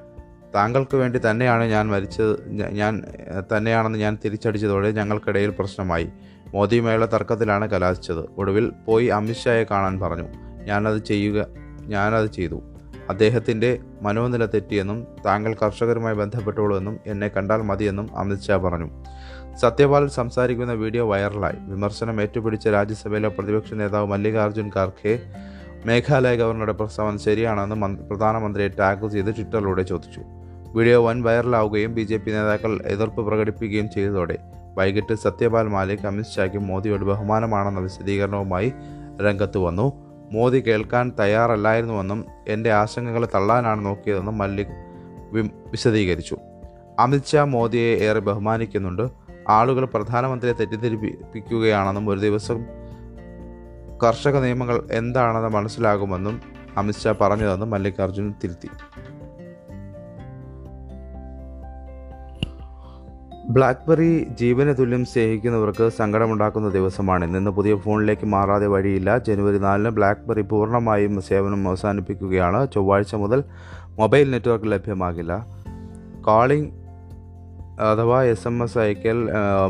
താങ്കൾക്ക് 0.55 0.97
വേണ്ടി 0.97 1.19
തന്നെയാണ് 1.29 1.63
ഞാൻ 1.63 1.87
മരിച്ചത് 1.87 2.49
ഞാൻ 2.49 3.03
തന്നെയാണെന്ന് 3.57 3.99
ഞാൻ 3.99 4.17
തിരിച്ചടിച്ചതോടെ 4.25 4.91
ഞങ്ങൾക്കിടയിൽ 4.91 5.53
പ്രശ്നമായി. 5.59 6.09
മോദിയുമായുള്ള 6.53 7.05
തർക്കത്തിലാണ് 7.13 7.69
കലാശിച്ചത്. 7.69 8.25
ഒടുവിൽ 8.37 8.71
പോയി 8.85 9.05
അമിത്ഷായെ 9.05 9.63
കാണാൻ 9.63 9.99
പറഞ്ഞു. 9.99 10.27
ഞാനത് 10.63 10.97
ചെയ്യുക 10.97 11.45
ഞാനത് 11.87 12.25
ചെയ്തു. 12.25 12.63
അദ്ദേഹത്തിന്റെ 13.09 13.79
മനോനില 14.01 14.45
തെറ്റിയെന്നും 14.45 15.07
താങ്കൾ 15.25 15.55
കർഷകരുമായി 15.63 16.15
ബന്ധപ്പെട്ടോളൂ 16.15 16.77
എന്നും 16.77 16.99
എന്നെ 17.05 17.27
കണ്ടാൽ 17.27 17.61
മതിയെന്നും 17.61 18.17
അമിത്ഷാ 18.17 18.57
പറഞ്ഞു. 18.57 18.89
സത്യപാൽ 19.61 20.07
സംസാരിക്കുന്ന 20.07 20.73
വീഡിയോ 20.73 21.03
വൈറലായി. 21.11 21.57
വിമർശനം 21.71 22.21
ഏറ്റുപിടിച്ച 22.21 22.67
രാജ്യസഭയിലെ 22.67 23.29
പ്രതിപക്ഷ 23.35 23.73
നേതാവ് 23.73 24.07
മല്ലികാർജുൻ 24.13 24.71
ഖാർഖെ 24.75 25.13
മേഘാലയ 25.87 26.35
ഗവർണറുടെ 26.35 26.75
പ്രസ്താവന 26.79 27.17
ശരിയാണെന്ന് 27.17 27.75
പ്രധാനമന്ത്രിയെ 28.09 28.69
ടാഗ് 28.79 29.07
ചെയ്ത് 29.13 29.31
ട്വിറ്ററിലൂടെ 29.37 29.83
ചോദിച്ചു. 29.91 30.21
വീഡിയോ 30.75 30.99
വൻ 31.07 31.17
വൈറലാവുകയും 31.23 31.91
ബി 31.95 32.01
ജെ 32.01 32.17
പി 32.17 32.31
നേതാക്കൾ 32.31 32.71
എതിർപ്പ് 32.93 33.21
പ്രകടിപ്പിക്കുകയും 33.27 33.89
ചെയ്തതോടെ 33.95 34.37
വൈകിട്ട് 34.77 35.13
സത്യപാൽ 35.23 35.67
മാലിക് 35.75 36.05
അമിത്ഷായ്ക്ക് 36.07 36.57
മോദിയോട് 36.69 37.05
ബഹുമാനമാണെന്ന 37.05 37.79
വിശദീകരണവുമായി 37.79 38.69
രംഗത്ത് 39.25 39.57
വന്നു. 39.57 39.87
മോദി 40.31 40.59
കേൾക്കാൻ 40.67 41.05
തയ്യാറല്ലായിരുന്നുവെന്നും 41.19 42.25
എന്റെ 42.47 42.71
ആശങ്കകളെ 42.73 43.27
തള്ളാനാണ് 43.35 43.85
നോക്കിയതെന്നും 43.85 44.37
മല്ലിക് 44.37 44.73
വിശദീകരിച്ചു. 45.73 46.37
അമിത്ഷാ 46.99 47.43
മോദിയെ 47.43 47.91
ഏറെ 48.07 48.19
ബഹുമാനിക്കുന്നുണ്ട്. 48.19 49.05
ആളുകൾ 49.49 49.85
പ്രധാനമന്ത്രിയെ 49.85 50.53
തെറ്റിദ്ധരിപ്പിക്കുകയാണെന്നും 50.53 52.09
ഒരു 52.09 52.19
ദിവസം 52.19 52.63
കർഷക 54.03 54.37
നിയമങ്ങൾ 54.37 54.83
എന്താണെന്ന് 54.91 55.49
മനസ്സിലാകുമെന്നും 55.49 56.41
അമിത്ഷാ 56.77 57.15
പറഞ്ഞതെന്നും 57.21 57.69
മല്ലികാർജുൻ 57.69 58.33
തിരുത്തി. 58.43 58.69
ബ്ലാക്ക്ബെറി 63.49 64.27
ജീവന 64.39 64.71
തുല്യം 64.71 65.05
സ്നേഹിക്കുന്നവർക്ക് 65.05 65.89
സങ്കടമുണ്ടാക്കുന്ന 65.89 66.69
ദിവസമാണ്. 66.69 67.35
നിന്ന് 67.35 67.51
പുതിയ 67.51 67.75
ഫോണിലേക്ക് 67.75 68.25
മാറാതെ 68.25 68.67
വഴിയില്ല. 68.67 69.17
ജനുവരി 69.17 69.57
നാലിന് 69.57 69.89
ബ്ലാക്ക്ബെറി 69.89 70.41
പൂർണമായും 70.41 71.21
സേവനം 71.21 71.67
അവസാനിപ്പിക്കുകയാണ്. 71.67 72.67
ചൊവ്വാഴ്ച 72.71 73.15
മുതൽ 73.15 73.43
മൊബൈൽ 73.99 74.31
നെറ്റ്വർക്ക് 74.31 74.71
ലഭ്യമാകില്ല. 74.71 75.45
കോളിംഗ് 76.21 76.82
അഥവാ 77.81 78.23
എസ് 78.23 78.47
എം 78.47 78.63
എസ് 78.63 78.77
അയക്കൽ 78.81 79.19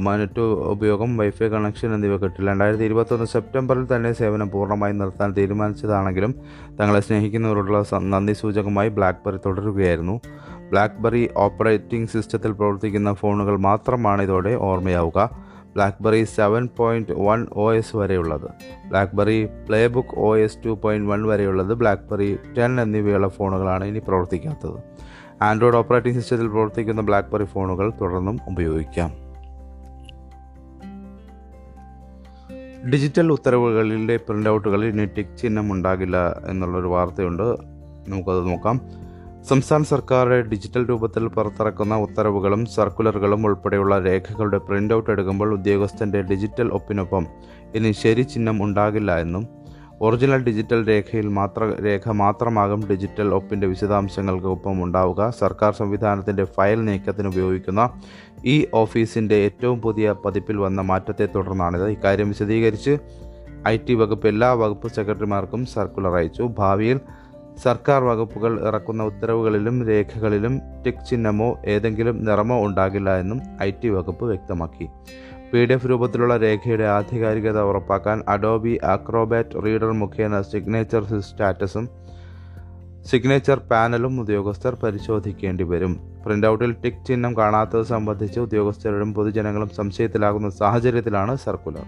മനറ്റു 0.07 0.45
ഉപയോഗം 0.71 1.11
വൈഫൈ 1.17 1.47
കണക്ഷൻ 1.53 1.93
എന്നിവ 1.95 2.15
കിട്ടില്ല. 2.23 2.47
രണ്ടായിരത്തി 2.51 2.83
ഇരുപത്തൊന്ന് 2.83 3.27
സെപ്റ്റംബറിൽ 3.33 3.85
തന്നെ 3.91 4.11
സേവനം 4.13 4.49
പൂർണമായി 4.55 4.93
നിർത്താൻ 4.93 5.31
തീരുമാനിച്ചതാണെങ്കിലും 5.37 6.33
തങ്ങളെ 6.79 6.99
സ്നേഹിക്കുന്നവരോടുള്ള 6.99 7.83
നന്ദി 8.15 8.33
സൂചകമായി 8.41 8.89
ബ്ലാക്ക്ബെറി 8.89 9.39
തുടരുകയായിരുന്നു. 9.45 10.21
ബ്ലാക്ക്ബെറി 10.71 11.29
ഓപ്പറേറ്റിംഗ് 11.45 12.11
സിസ്റ്റത്തിൽ 12.13 12.51
പ്രവർത്തിക്കുന്ന 12.51 13.13
ഫോണുകൾ 13.13 13.57
മാത്രമാണ് 13.69 14.21
ഇതോടെ 14.21 14.53
ഓർമ്മയാവുക. 14.69 15.29
BlackBerry 15.75 16.23
seven 16.23 16.69
point 16.77 17.13
one 17.27 17.47
O 17.63 17.73
S 17.73 17.95
വരെയുള്ളത്. 17.97 18.47
BlackBerry 18.89 19.45
PlayBook 19.67 20.15
O 20.27 20.37
S 20.37 20.59
two 20.65 20.69
point 20.83 21.09
one 21.11 21.27
വരെയുള്ളത് 21.31 21.73
BlackBerry 21.81 22.29
ten 22.57 22.81
എന്നിവയുള്ള 22.81 23.27
ഫോണുകളാണ് 23.27 23.85
ഇനി 23.85 24.01
പ്രവർത്തിക്കാത്തത്. 24.07 24.79
ആൻഡ്രോയിഡ് 25.41 25.75
ഓപ്പറേറ്റിംഗ് 25.75 26.19
സിസ്റ്റത്തിൽ 26.19 26.47
പ്രവർത്തിക്കുന്ന 26.47 27.01
ബ്ലാക്ക്ബെറി 27.01 27.43
ഫോണുകൾ 27.43 27.93
തുടർന്നും 28.01 28.39
ഉപയോഗിക്കാം. 28.47 29.23
ഡിജിറ്റൽ 32.89 33.31
ഉത്തരവുകളിലെ 33.31 34.17
പ്രിന്റ് 34.17 34.49
ഔട്ടുകളിൽ 34.49 34.85
ഇനി 34.85 35.05
ടിക് 35.05 35.37
ചിഹ്നം 35.37 35.71
ഉണ്ടാകില്ല 35.71 36.41
എന്നുള്ളൊരു 36.47 36.87
വാർത്തയുണ്ട്. 36.87 37.43
നമുക്കത് 38.07 38.47
നോക്കാം. 38.47 38.81
സംസ്ഥാന 39.43 39.83
സർക്കാർ 39.83 40.27
ഡിജിറ്റൽ 40.27 40.85
രൂപത്തിൽ 40.85 41.27
പുറത്തിറക്കുന്ന 41.27 41.95
ഉത്തരവുകളും 41.95 42.65
സർക്കുലറുകളും 42.65 43.45
ഉൾപ്പെടെയുള്ള 43.45 43.99
രേഖകളുടെ 43.99 44.57
പ്രിന്റ് 44.57 44.93
ഔട്ട് 44.93 45.09
എടുക്കുമ്പോൾ 45.09 45.53
ഉദ്യോഗസ്ഥന്റെ 45.53 46.21
ഡിജിറ്റൽ 46.21 46.69
ഒപ്പിനൊപ്പം 46.69 47.27
ഇനി 47.75 47.91
ശരി 47.91 48.21
ചിഹ്നം 48.21 48.63
ഉണ്ടാകില്ല 48.63 49.19
എന്നും 49.19 49.62
ഒറിജിനൽ 50.01 50.43
ഡിജിറ്റൽ 50.43 50.87
രേഖയിൽ 50.87 51.27
മാത്ര 51.27 51.83
രേഖ 51.83 52.09
മാത്രമാകും 52.09 52.87
ഡിജിറ്റൽ 52.87 53.33
ഒപ്പിന്റെ 53.33 53.67
വിശദാംശങ്ങൾക്ക് 53.67 54.47
ഒപ്പം 54.47 54.83
ഉണ്ടാവുക. 54.83 55.33
സർക്കാർ 55.39 55.73
സംവിധാനത്തിന്റെ 55.73 56.43
ഫയൽ 56.43 56.85
നീക്കത്തിന് 56.85 57.27
ഉപയോഗിക്കുന്ന 57.27 57.89
ഈ 58.45 58.67
ഓഫീസിന്റെ 58.73 59.35
ഏറ്റവും 59.35 59.81
പുതിയ 59.81 60.15
പതിപ്പിൽ 60.25 60.57
വന്ന 60.57 60.81
മാറ്റത്തെ 60.81 61.27
തുടർന്നാണിത്. 61.35 61.89
ഇക്കാര്യം 61.89 62.27
വിശദീകരിച്ച് 62.27 62.97
ഐ 63.67 63.77
ടി 63.77 63.93
വകുപ്പ് 63.93 64.27
എല്ലാ 64.27 64.53
വകുപ്പ് 64.53 64.87
സെക്രട്ടറിമാർക്കും 64.87 65.65
സർക്കുലർ 65.65 66.15
അയച്ചു. 66.15 66.43
ഭാവിയിൽ 66.57 66.99
സർക്കാർ 67.63 68.03
വകുപ്പുകൾ 68.03 68.67
ഇറക്കുന്ന 68.67 69.03
ഉത്തരവുകളിലും 69.03 69.87
രേഖകളിലും 69.87 70.61
ടിക് 70.85 71.05
ചിഹ്നമോ 71.09 71.59
ഏതെങ്കിലും 71.65 72.25
നിറമോ 72.25 72.65
ഉണ്ടാകില്ല 72.65 73.19
എന്നും 73.19 73.41
ഐ 73.61 73.71
ടി 73.71 73.89
വകുപ്പ് 73.89 74.25
വ്യക്തമാക്കി. 74.25 74.89
പി 75.53 75.65
ഡി 75.65 75.73
എഫ് 75.73 75.89
രൂപത്തിലുള്ള 75.89 76.37
രേഖയുടെ 76.37 76.83
ആധികാരികത 76.83 77.59
ഉറപ്പാക്കാൻ 77.61 78.23
അഡോബി 78.27 78.79
ആക്രോബാറ്റ് 78.83 79.65
റീഡർ 79.65 79.91
മുഖേന 79.91 80.41
സിഗ്നേച്ചർ 80.41 81.03
സ്റ്റാറ്റസും 81.27 81.85
സിഗ്നേച്ചർ 83.09 83.59
പാനലും 83.71 84.19
ഉദ്യോഗസ്ഥർ 84.21 84.75
പരിശോധിക്കേണ്ടി 84.75 85.63
വരും. 85.63 85.93
പ്രിന്റ് 86.25 86.47
ഔട്ടിൽ 86.47 86.73
ടിക് 86.83 87.05
ചിഹ്നം 87.07 87.37
കാണാത്തത് 87.37 87.83
സംബന്ധിച്ച് 87.83 88.39
ഉദ്യോഗസ്ഥരും 88.39 89.13
പൊതുജനങ്ങളും 89.13 89.69
സംശയത്തിലാകുന്ന 89.69 90.49
സാഹചര്യത്തിലാണ് 90.61 91.35
സർക്കുലർ 91.35 91.87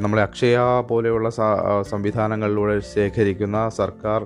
നമ്മളെ 0.00 0.22
അക്ഷയ 0.22 0.58
പോലെയുള്ള 0.88 1.28
സംവിധാനങ്ങളിലൂടെ 1.82 2.80
ശേഖരിക്കുന്ന 2.94 3.68
സർക്കാർ 3.80 4.20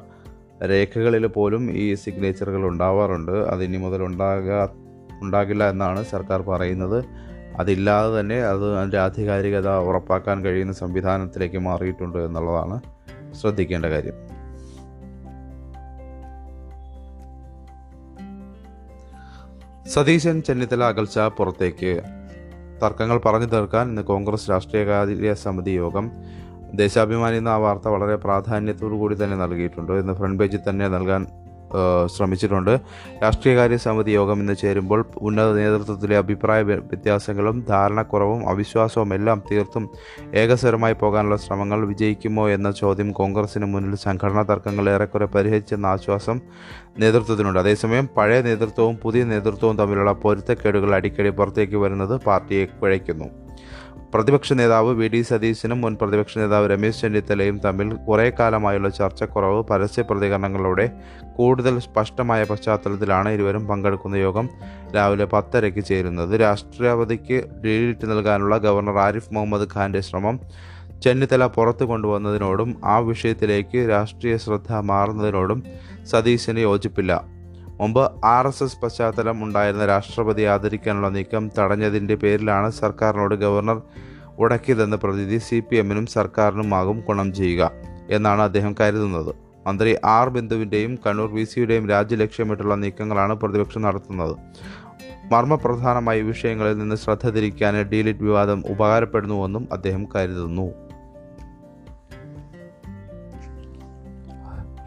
രേഖകളിൽ 0.64 1.26
പോലും 1.26 1.70
ഈ 1.70 1.94
സിഗ്നേച്ചറുകൾ 1.94 2.66
ഉണ്ടാവാറുണ്ട്. 2.66 3.32
അതിനി 3.32 3.76
മുതൽ 3.76 4.02
ഉണ്ടാകാ 4.02 4.68
ഉണ്ടാകില്ല 5.22 5.70
എന്നാണ് 5.70 6.04
സർക്കാർ 6.04 6.42
പറയുന്നത്. 6.42 7.04
അതില്ലാതെ 7.56 8.20
തന്നെ 8.20 8.36
അത് 8.36 8.76
അതിന്റെ 8.76 8.98
ആധികാരികത 8.98 9.68
ഉറപ്പാക്കാൻ 9.68 10.44
കഴിയുന്ന 10.44 10.72
സംവിധാനത്തിലേക്ക് 10.72 11.58
മാറിയിട്ടുണ്ട് 11.58 12.18
എന്നുള്ളതാണ് 12.18 12.80
ശ്രദ്ധിക്കേണ്ട 13.34 13.86
കാര്യം. 13.86 14.36
സതീശൻ 19.88 20.42
ചെന്നിത്തല 20.42 20.84
അകൽച്ച 20.84 21.18
പുറത്തേക്ക്. 21.18 22.02
തർക്കങ്ങൾ 22.82 23.18
പറഞ്ഞു 23.18 23.46
തീർക്കാൻ 23.46 23.88
ഇന്ന് 23.88 24.02
കോൺഗ്രസ് 24.02 24.50
രാഷ്ട്രീയകാര്യ 24.50 25.34
സമിതി 25.34 25.70
യോഗം 25.70 26.10
ദേശാഭിമാനി 26.75 27.37
എന്ന 27.37 27.49
ആ 27.49 27.56
വാർത്ത 27.56 27.88
വളരെ 27.88 28.16
പ്രാധാന്യത്തോടു 28.16 28.94
കൂടി 28.94 29.25
തന്നെ 29.25 29.37
നൽകിയിട്ടുണ്ട്. 29.37 29.92
ഇന്ന് 29.92 30.12
ഫ്രണ്ട് 30.12 30.38
പേജിൽ 30.38 30.70
തന്നെ 30.70 30.88
നൽകാൻ 30.88 31.26
ശ്രമിച്ചിട്ടുണ്ട്. 32.06 32.80
രാഷ്ട്രീയകാര്യ 33.23 33.76
സമിതി 33.76 34.11
യോഗം 34.11 34.40
ഇന്ന് 34.40 34.56
ചേരുമ്പോൾ 34.56 35.04
ഉന്നത 35.20 35.54
നേതൃത്വത്തിലെ 35.54 36.16
അഭിപ്രായ 36.16 36.62
വ്യത്യാസങ്ങളും 36.62 37.66
ധാരണക്കുറവും 37.68 38.49
അവിശ്വാസവും 38.49 39.14
എല്ലാം 39.14 39.42
തീർത്തും 39.52 39.88
ഏകസ്വരമായി 40.35 40.92
പോകാനുള്ള 40.92 41.37
ശ്രമങ്ങൾ 41.37 41.85
വിജയിക്കുമോ 41.87 42.49
എന്ന 42.49 42.70
ചോദ്യം 42.70 43.12
കോൺഗ്രസിന് 43.12 43.64
മുന്നിൽ 43.64 43.94
സംഘടനാ 43.94 44.42
തർക്കങ്ങൾ 44.42 44.90
ഏറെക്കുറെ 44.90 45.25
പരിഹരിച്ചെന്ന 45.25 45.87
ആശ്വാസം 45.87 46.40
നേതൃത്വത്തിനുണ്ട്. 46.99 47.58
അതേസമയം 47.58 48.08
പഴയ 48.16 48.42
നേതൃത്വവും 48.42 48.96
പുതിയ 48.96 49.25
നേതൃത്വവും 49.25 49.78
തമ്മിലുള്ള 49.78 50.12
പൊരുത്തക്കേടുകൾ 50.12 50.94
അടിക്കടി 50.94 51.30
പുറത്തേക്ക് 51.30 51.76
വരുന്നത് 51.76 52.20
പാർട്ടിയെ 52.20 52.64
കുഴയ്ക്കുന്നു. 52.64 53.45
പ്രതിപക്ഷ 54.12 54.52
നേതാവ് 54.52 54.90
വി 54.98 55.06
ഡി 55.12 55.20
സതീശനും 55.28 55.78
മുൻ 55.80 55.94
പ്രതിപക്ഷ 56.00 56.38
നേതാവ് 56.38 56.66
രമേശ് 56.72 57.00
ചെന്നിത്തലയും 57.02 57.56
തമ്മിൽ 57.64 57.88
കുറേ 58.06 58.26
കാലമായുള്ള 58.38 58.88
ചർച്ചക്കുറവ് 58.98 59.60
പരസ്യ 59.70 60.02
പ്രതികരണങ്ങളുടെ 60.02 60.86
കൂടുതൽ 61.36 61.75
സ്പഷ്ടമായ 61.86 62.44
പശ്ചാത്തലത്തിലാണ് 62.50 63.28
ഇരുവരും 63.28 63.66
പങ്കെടുക്കുന്ന 63.66 64.16
യോഗം 64.16 64.48
രാവിലെ 64.96 65.26
പത്തരയ്ക്ക് 65.34 65.84
ചേരുന്നത്. 65.84 66.40
രാഷ്ട്രപതിക്ക് 66.44 67.38
ഡീലിറ്റ് 67.64 68.08
നൽകാനുള്ള 68.12 68.56
ഗവർണർ 68.58 68.98
ആരിഫ് 69.06 69.32
മുഹമ്മദ് 69.34 69.68
ഖാന്റെ 69.75 70.00
ശ്രമം 70.00 70.38
ചെന്നിത്തല 71.04 71.46
പുറത്തു 71.56 71.84
കൊണ്ടുവന്നതിനോടും 71.84 72.70
ആ 72.84 72.98
വിഷയത്തിലേക്ക് 73.08 73.80
രാഷ്ട്രീയ 73.94 74.36
ശ്രദ്ധ 74.36 74.72
മാറുന്നതിനോടും 74.90 75.58
സതീശന് 76.12 76.58
യോജിപ്പില്ല. 76.58 77.12
മുമ്പ് 77.80 78.11
ആർ 78.25 78.47
എസ് 78.47 78.62
എസ് 78.62 78.78
പശ്ചാത്തലം 78.83 79.45
ഉണ്ടായിരുന്ന 79.45 79.87
രാഷ്ട്രപതി 79.87 80.42
ആദരിക്കാനുള്ള 80.42 81.09
നീക്കം 81.09 81.50
തടഞ്ഞതിന്റെ 81.59 82.14
പേരിലാണ് 82.14 82.71
സർക്കാരിനോട് 82.71 83.35
ഗവർണർ 83.35 83.83
ഉടക്കിയതെന്ന 84.38 84.97
പ്രതീതി 84.97 85.38
സി 85.38 85.61
പി 85.61 85.76
എമ്മിനും 85.76 86.06
സർക്കാരിനുമാകും 86.06 87.00
ഗുണം 87.09 87.33
ചെയ്യുക 87.33 87.71
എന്നാണ് 88.11 88.42
അദ്ദേഹം 88.42 88.75
കരുതുന്നത്. 88.80 89.35
മന്ത്രി 89.66 89.97
ആർ 90.04 90.28
ബിന്ദുവിന്റെയും 90.28 90.99
കണ്ണൂർ 91.06 91.35
വി 91.35 91.45
സിയുടെയും 91.45 91.88
രാജ്യ 91.88 92.16
ലക്ഷ്യമിട്ടുള്ള 92.16 92.75
നീക്കങ്ങളാണ് 92.75 93.35
പ്രതിപക്ഷം 93.35 93.83
നടത്തുന്നത്. 93.83 94.37
മർമ്മപ്രധാനമായ 95.33 96.21
വിഷയങ്ങളിൽ 96.21 96.78
നിന്ന് 96.78 96.97
ശ്രദ്ധ 96.97 97.28
തിരിക്കാൻ 97.28 97.83
ഡീലിറ്റ് 97.83 98.21
വിവാദം 98.21 98.64
ഉപകാരപ്പെടുന്നുവെന്നും 98.66 99.68
അദ്ദേഹം 99.73 100.06
കരുതുന്നു. 100.16 100.85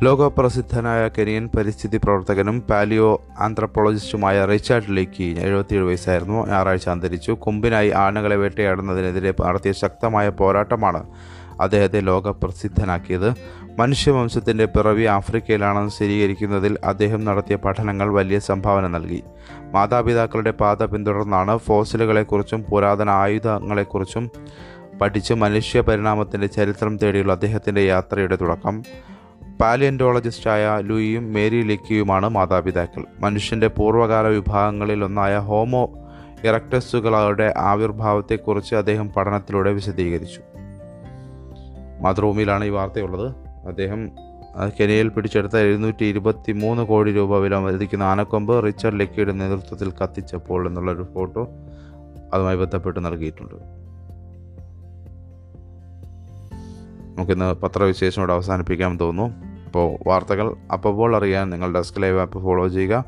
ലോകപ്രസിദ്ധനായ 0.03 1.07
കെനിയൻ 1.07 1.49
പരിസ്ഥിതി 1.57 1.97
പ്രവർത്തകനും 1.97 2.61
പാലിയോ 2.61 3.23
ആന്ത്രപ്പോളജിസ്റ്റുമായ 3.39 4.45
റിച്ചാർഡ് 4.45 4.95
ലേക്ക് 4.95 5.23
എഴുപത്തിയേഴ് 5.23 5.85
വയസ്സായിരുന്നു. 5.85 6.47
ഞായറാഴ്ച 6.47 6.89
അന്തരിച്ചു. 6.89 7.31
കൊമ്പിനായി 7.31 7.89
ആനകളെ 7.89 8.35
വേട്ടയാടുന്നതിനെതിരെ 8.35 9.33
നടത്തിയ 9.41 9.71
ശക്തമായ 9.71 10.29
പോരാട്ടമാണ് 10.29 11.03
അദ്ദേഹത്തെ 11.61 11.99
ലോകപ്രസിദ്ധനാക്കിയത്. 11.99 13.33
മനുഷ്യവംശത്തിന്റെ 13.79 14.65
പിറവി 14.65 15.03
ആഫ്രിക്കയിലാണെന്ന് 15.03 15.91
സ്ഥിരീകരിക്കുന്നതിൽ 15.91 16.77
അദ്ദേഹം 16.83 17.25
നടത്തിയ 17.25 17.55
പഠനങ്ങൾ 17.55 18.09
വലിയ 18.13 18.39
സംഭാവന 18.39 18.87
നൽകി. 18.87 19.23
മാതാപിതാക്കളുടെ 19.73 20.51
പാത 20.51 20.85
പിന്തുടർന്നാണ് 20.85 21.57
ഫോസിലുകളെക്കുറിച്ചും 21.57 22.63
പുരാതന 22.63 23.09
ആയുധങ്ങളെക്കുറിച്ചും 23.09 24.29
പഠിച്ച് 25.01 25.33
മനുഷ്യ 25.33 25.81
പരിണാമത്തിന്റെ 25.81 26.47
ചരിത്രം 26.47 26.97
തേടിയുള്ള 26.97 27.31
അദ്ദേഹത്തിന്റെ 27.31 27.81
യാത്രയുടെ 27.81 28.35
തുടക്കം. 28.35 28.83
പാലിയന്റോളജിസ്റ്റായ 29.61 30.81
ലൂയിയും 30.81 31.33
മേരി 31.33 31.61
ലെക്കിയുമാണ് 31.61 32.29
മാതാപിതാക്കൾ. 32.29 33.05
മനുഷ്യന്റെ 33.19 33.67
പൂർവകാല 33.67 34.27
വിഭാഗങ്ങളിൽ 34.27 35.03
ഒന്നായ 35.03 35.37
ഹോമോ 35.37 35.89
ഇറക്ടസുകളുടെ 36.43 37.53
ആവിർഭാവത്തെക്കുറിച്ച് 37.57 38.75
അദ്ദേഹം 38.75 39.09
പഠനത്തിലൂടെ 39.09 39.71
വിശദീകരിച്ചു. 39.71 40.41
മാതൃഭൂമിയിലാണ് 42.01 42.65
ഈ 42.65 42.69
വാർത്തയുള്ളത്. 42.69 43.35
അദ്ദേഹം 43.67 44.09
കെനിയയിൽ 44.79 45.07
പിടിച്ചെടുത്ത 45.07 45.57
എഴുന്നൂറ്റി 45.57 46.05
ഇരുപത്തി 46.05 46.51
മൂന്ന് 46.51 46.83
കോടി 46.83 47.13
രൂപ 47.13 47.37
വില 47.37 47.55
മതിക്കുന്ന 47.55 48.03
ആനക്കൊമ്പ് 48.03 48.65
റിച്ചർഡ് 48.65 48.99
ലെക്കിയുടെ 48.99 49.31
നേതൃത്വത്തിൽ 49.31 49.93
കത്തിച്ചപ്പോൾ 50.03 50.67
എന്നുള്ളൊരു 50.67 51.07
ഫോട്ടോ 51.13 51.47
അതുമായി 52.33 52.55
ബന്ധപ്പെട്ട് 52.55 53.05
നൽകിയിട്ടുണ്ട്. 53.05 53.55
നമുക്കിന്ന് 57.15 57.53
പത്രവിശേഷം 57.53 58.19
ഇവിടെ 58.19 58.33
അവസാനിപ്പിക്കാമെന്ന് 58.33 58.99
തോന്നുന്നു. 58.99 59.48
അപ്പോൾ 59.69 59.97
വാർത്തകൾ 60.07 60.55
അപ്പോൾ 60.73 61.15
അറിയാൻ 61.15 61.49
നിങ്ങൾ 61.49 61.73
ഡെസ്ക് 61.73 62.01
ലൈവ് 62.01 62.19
ആപ്പ് 62.19 62.43
ഫോളോ 62.43 62.67
ചെയ്യുക. 62.67 63.05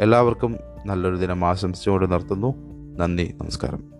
എല്ലാവർക്കും 0.00 0.56
നല്ലൊരു 0.86 1.16
ദിനം 1.16 1.44
ആശംസിച്ചുകൊണ്ട് 1.44 2.12
നിർത്തുന്നു. 2.12 2.54
നന്ദി 2.98 3.34
നമസ്കാരം. 3.40 3.91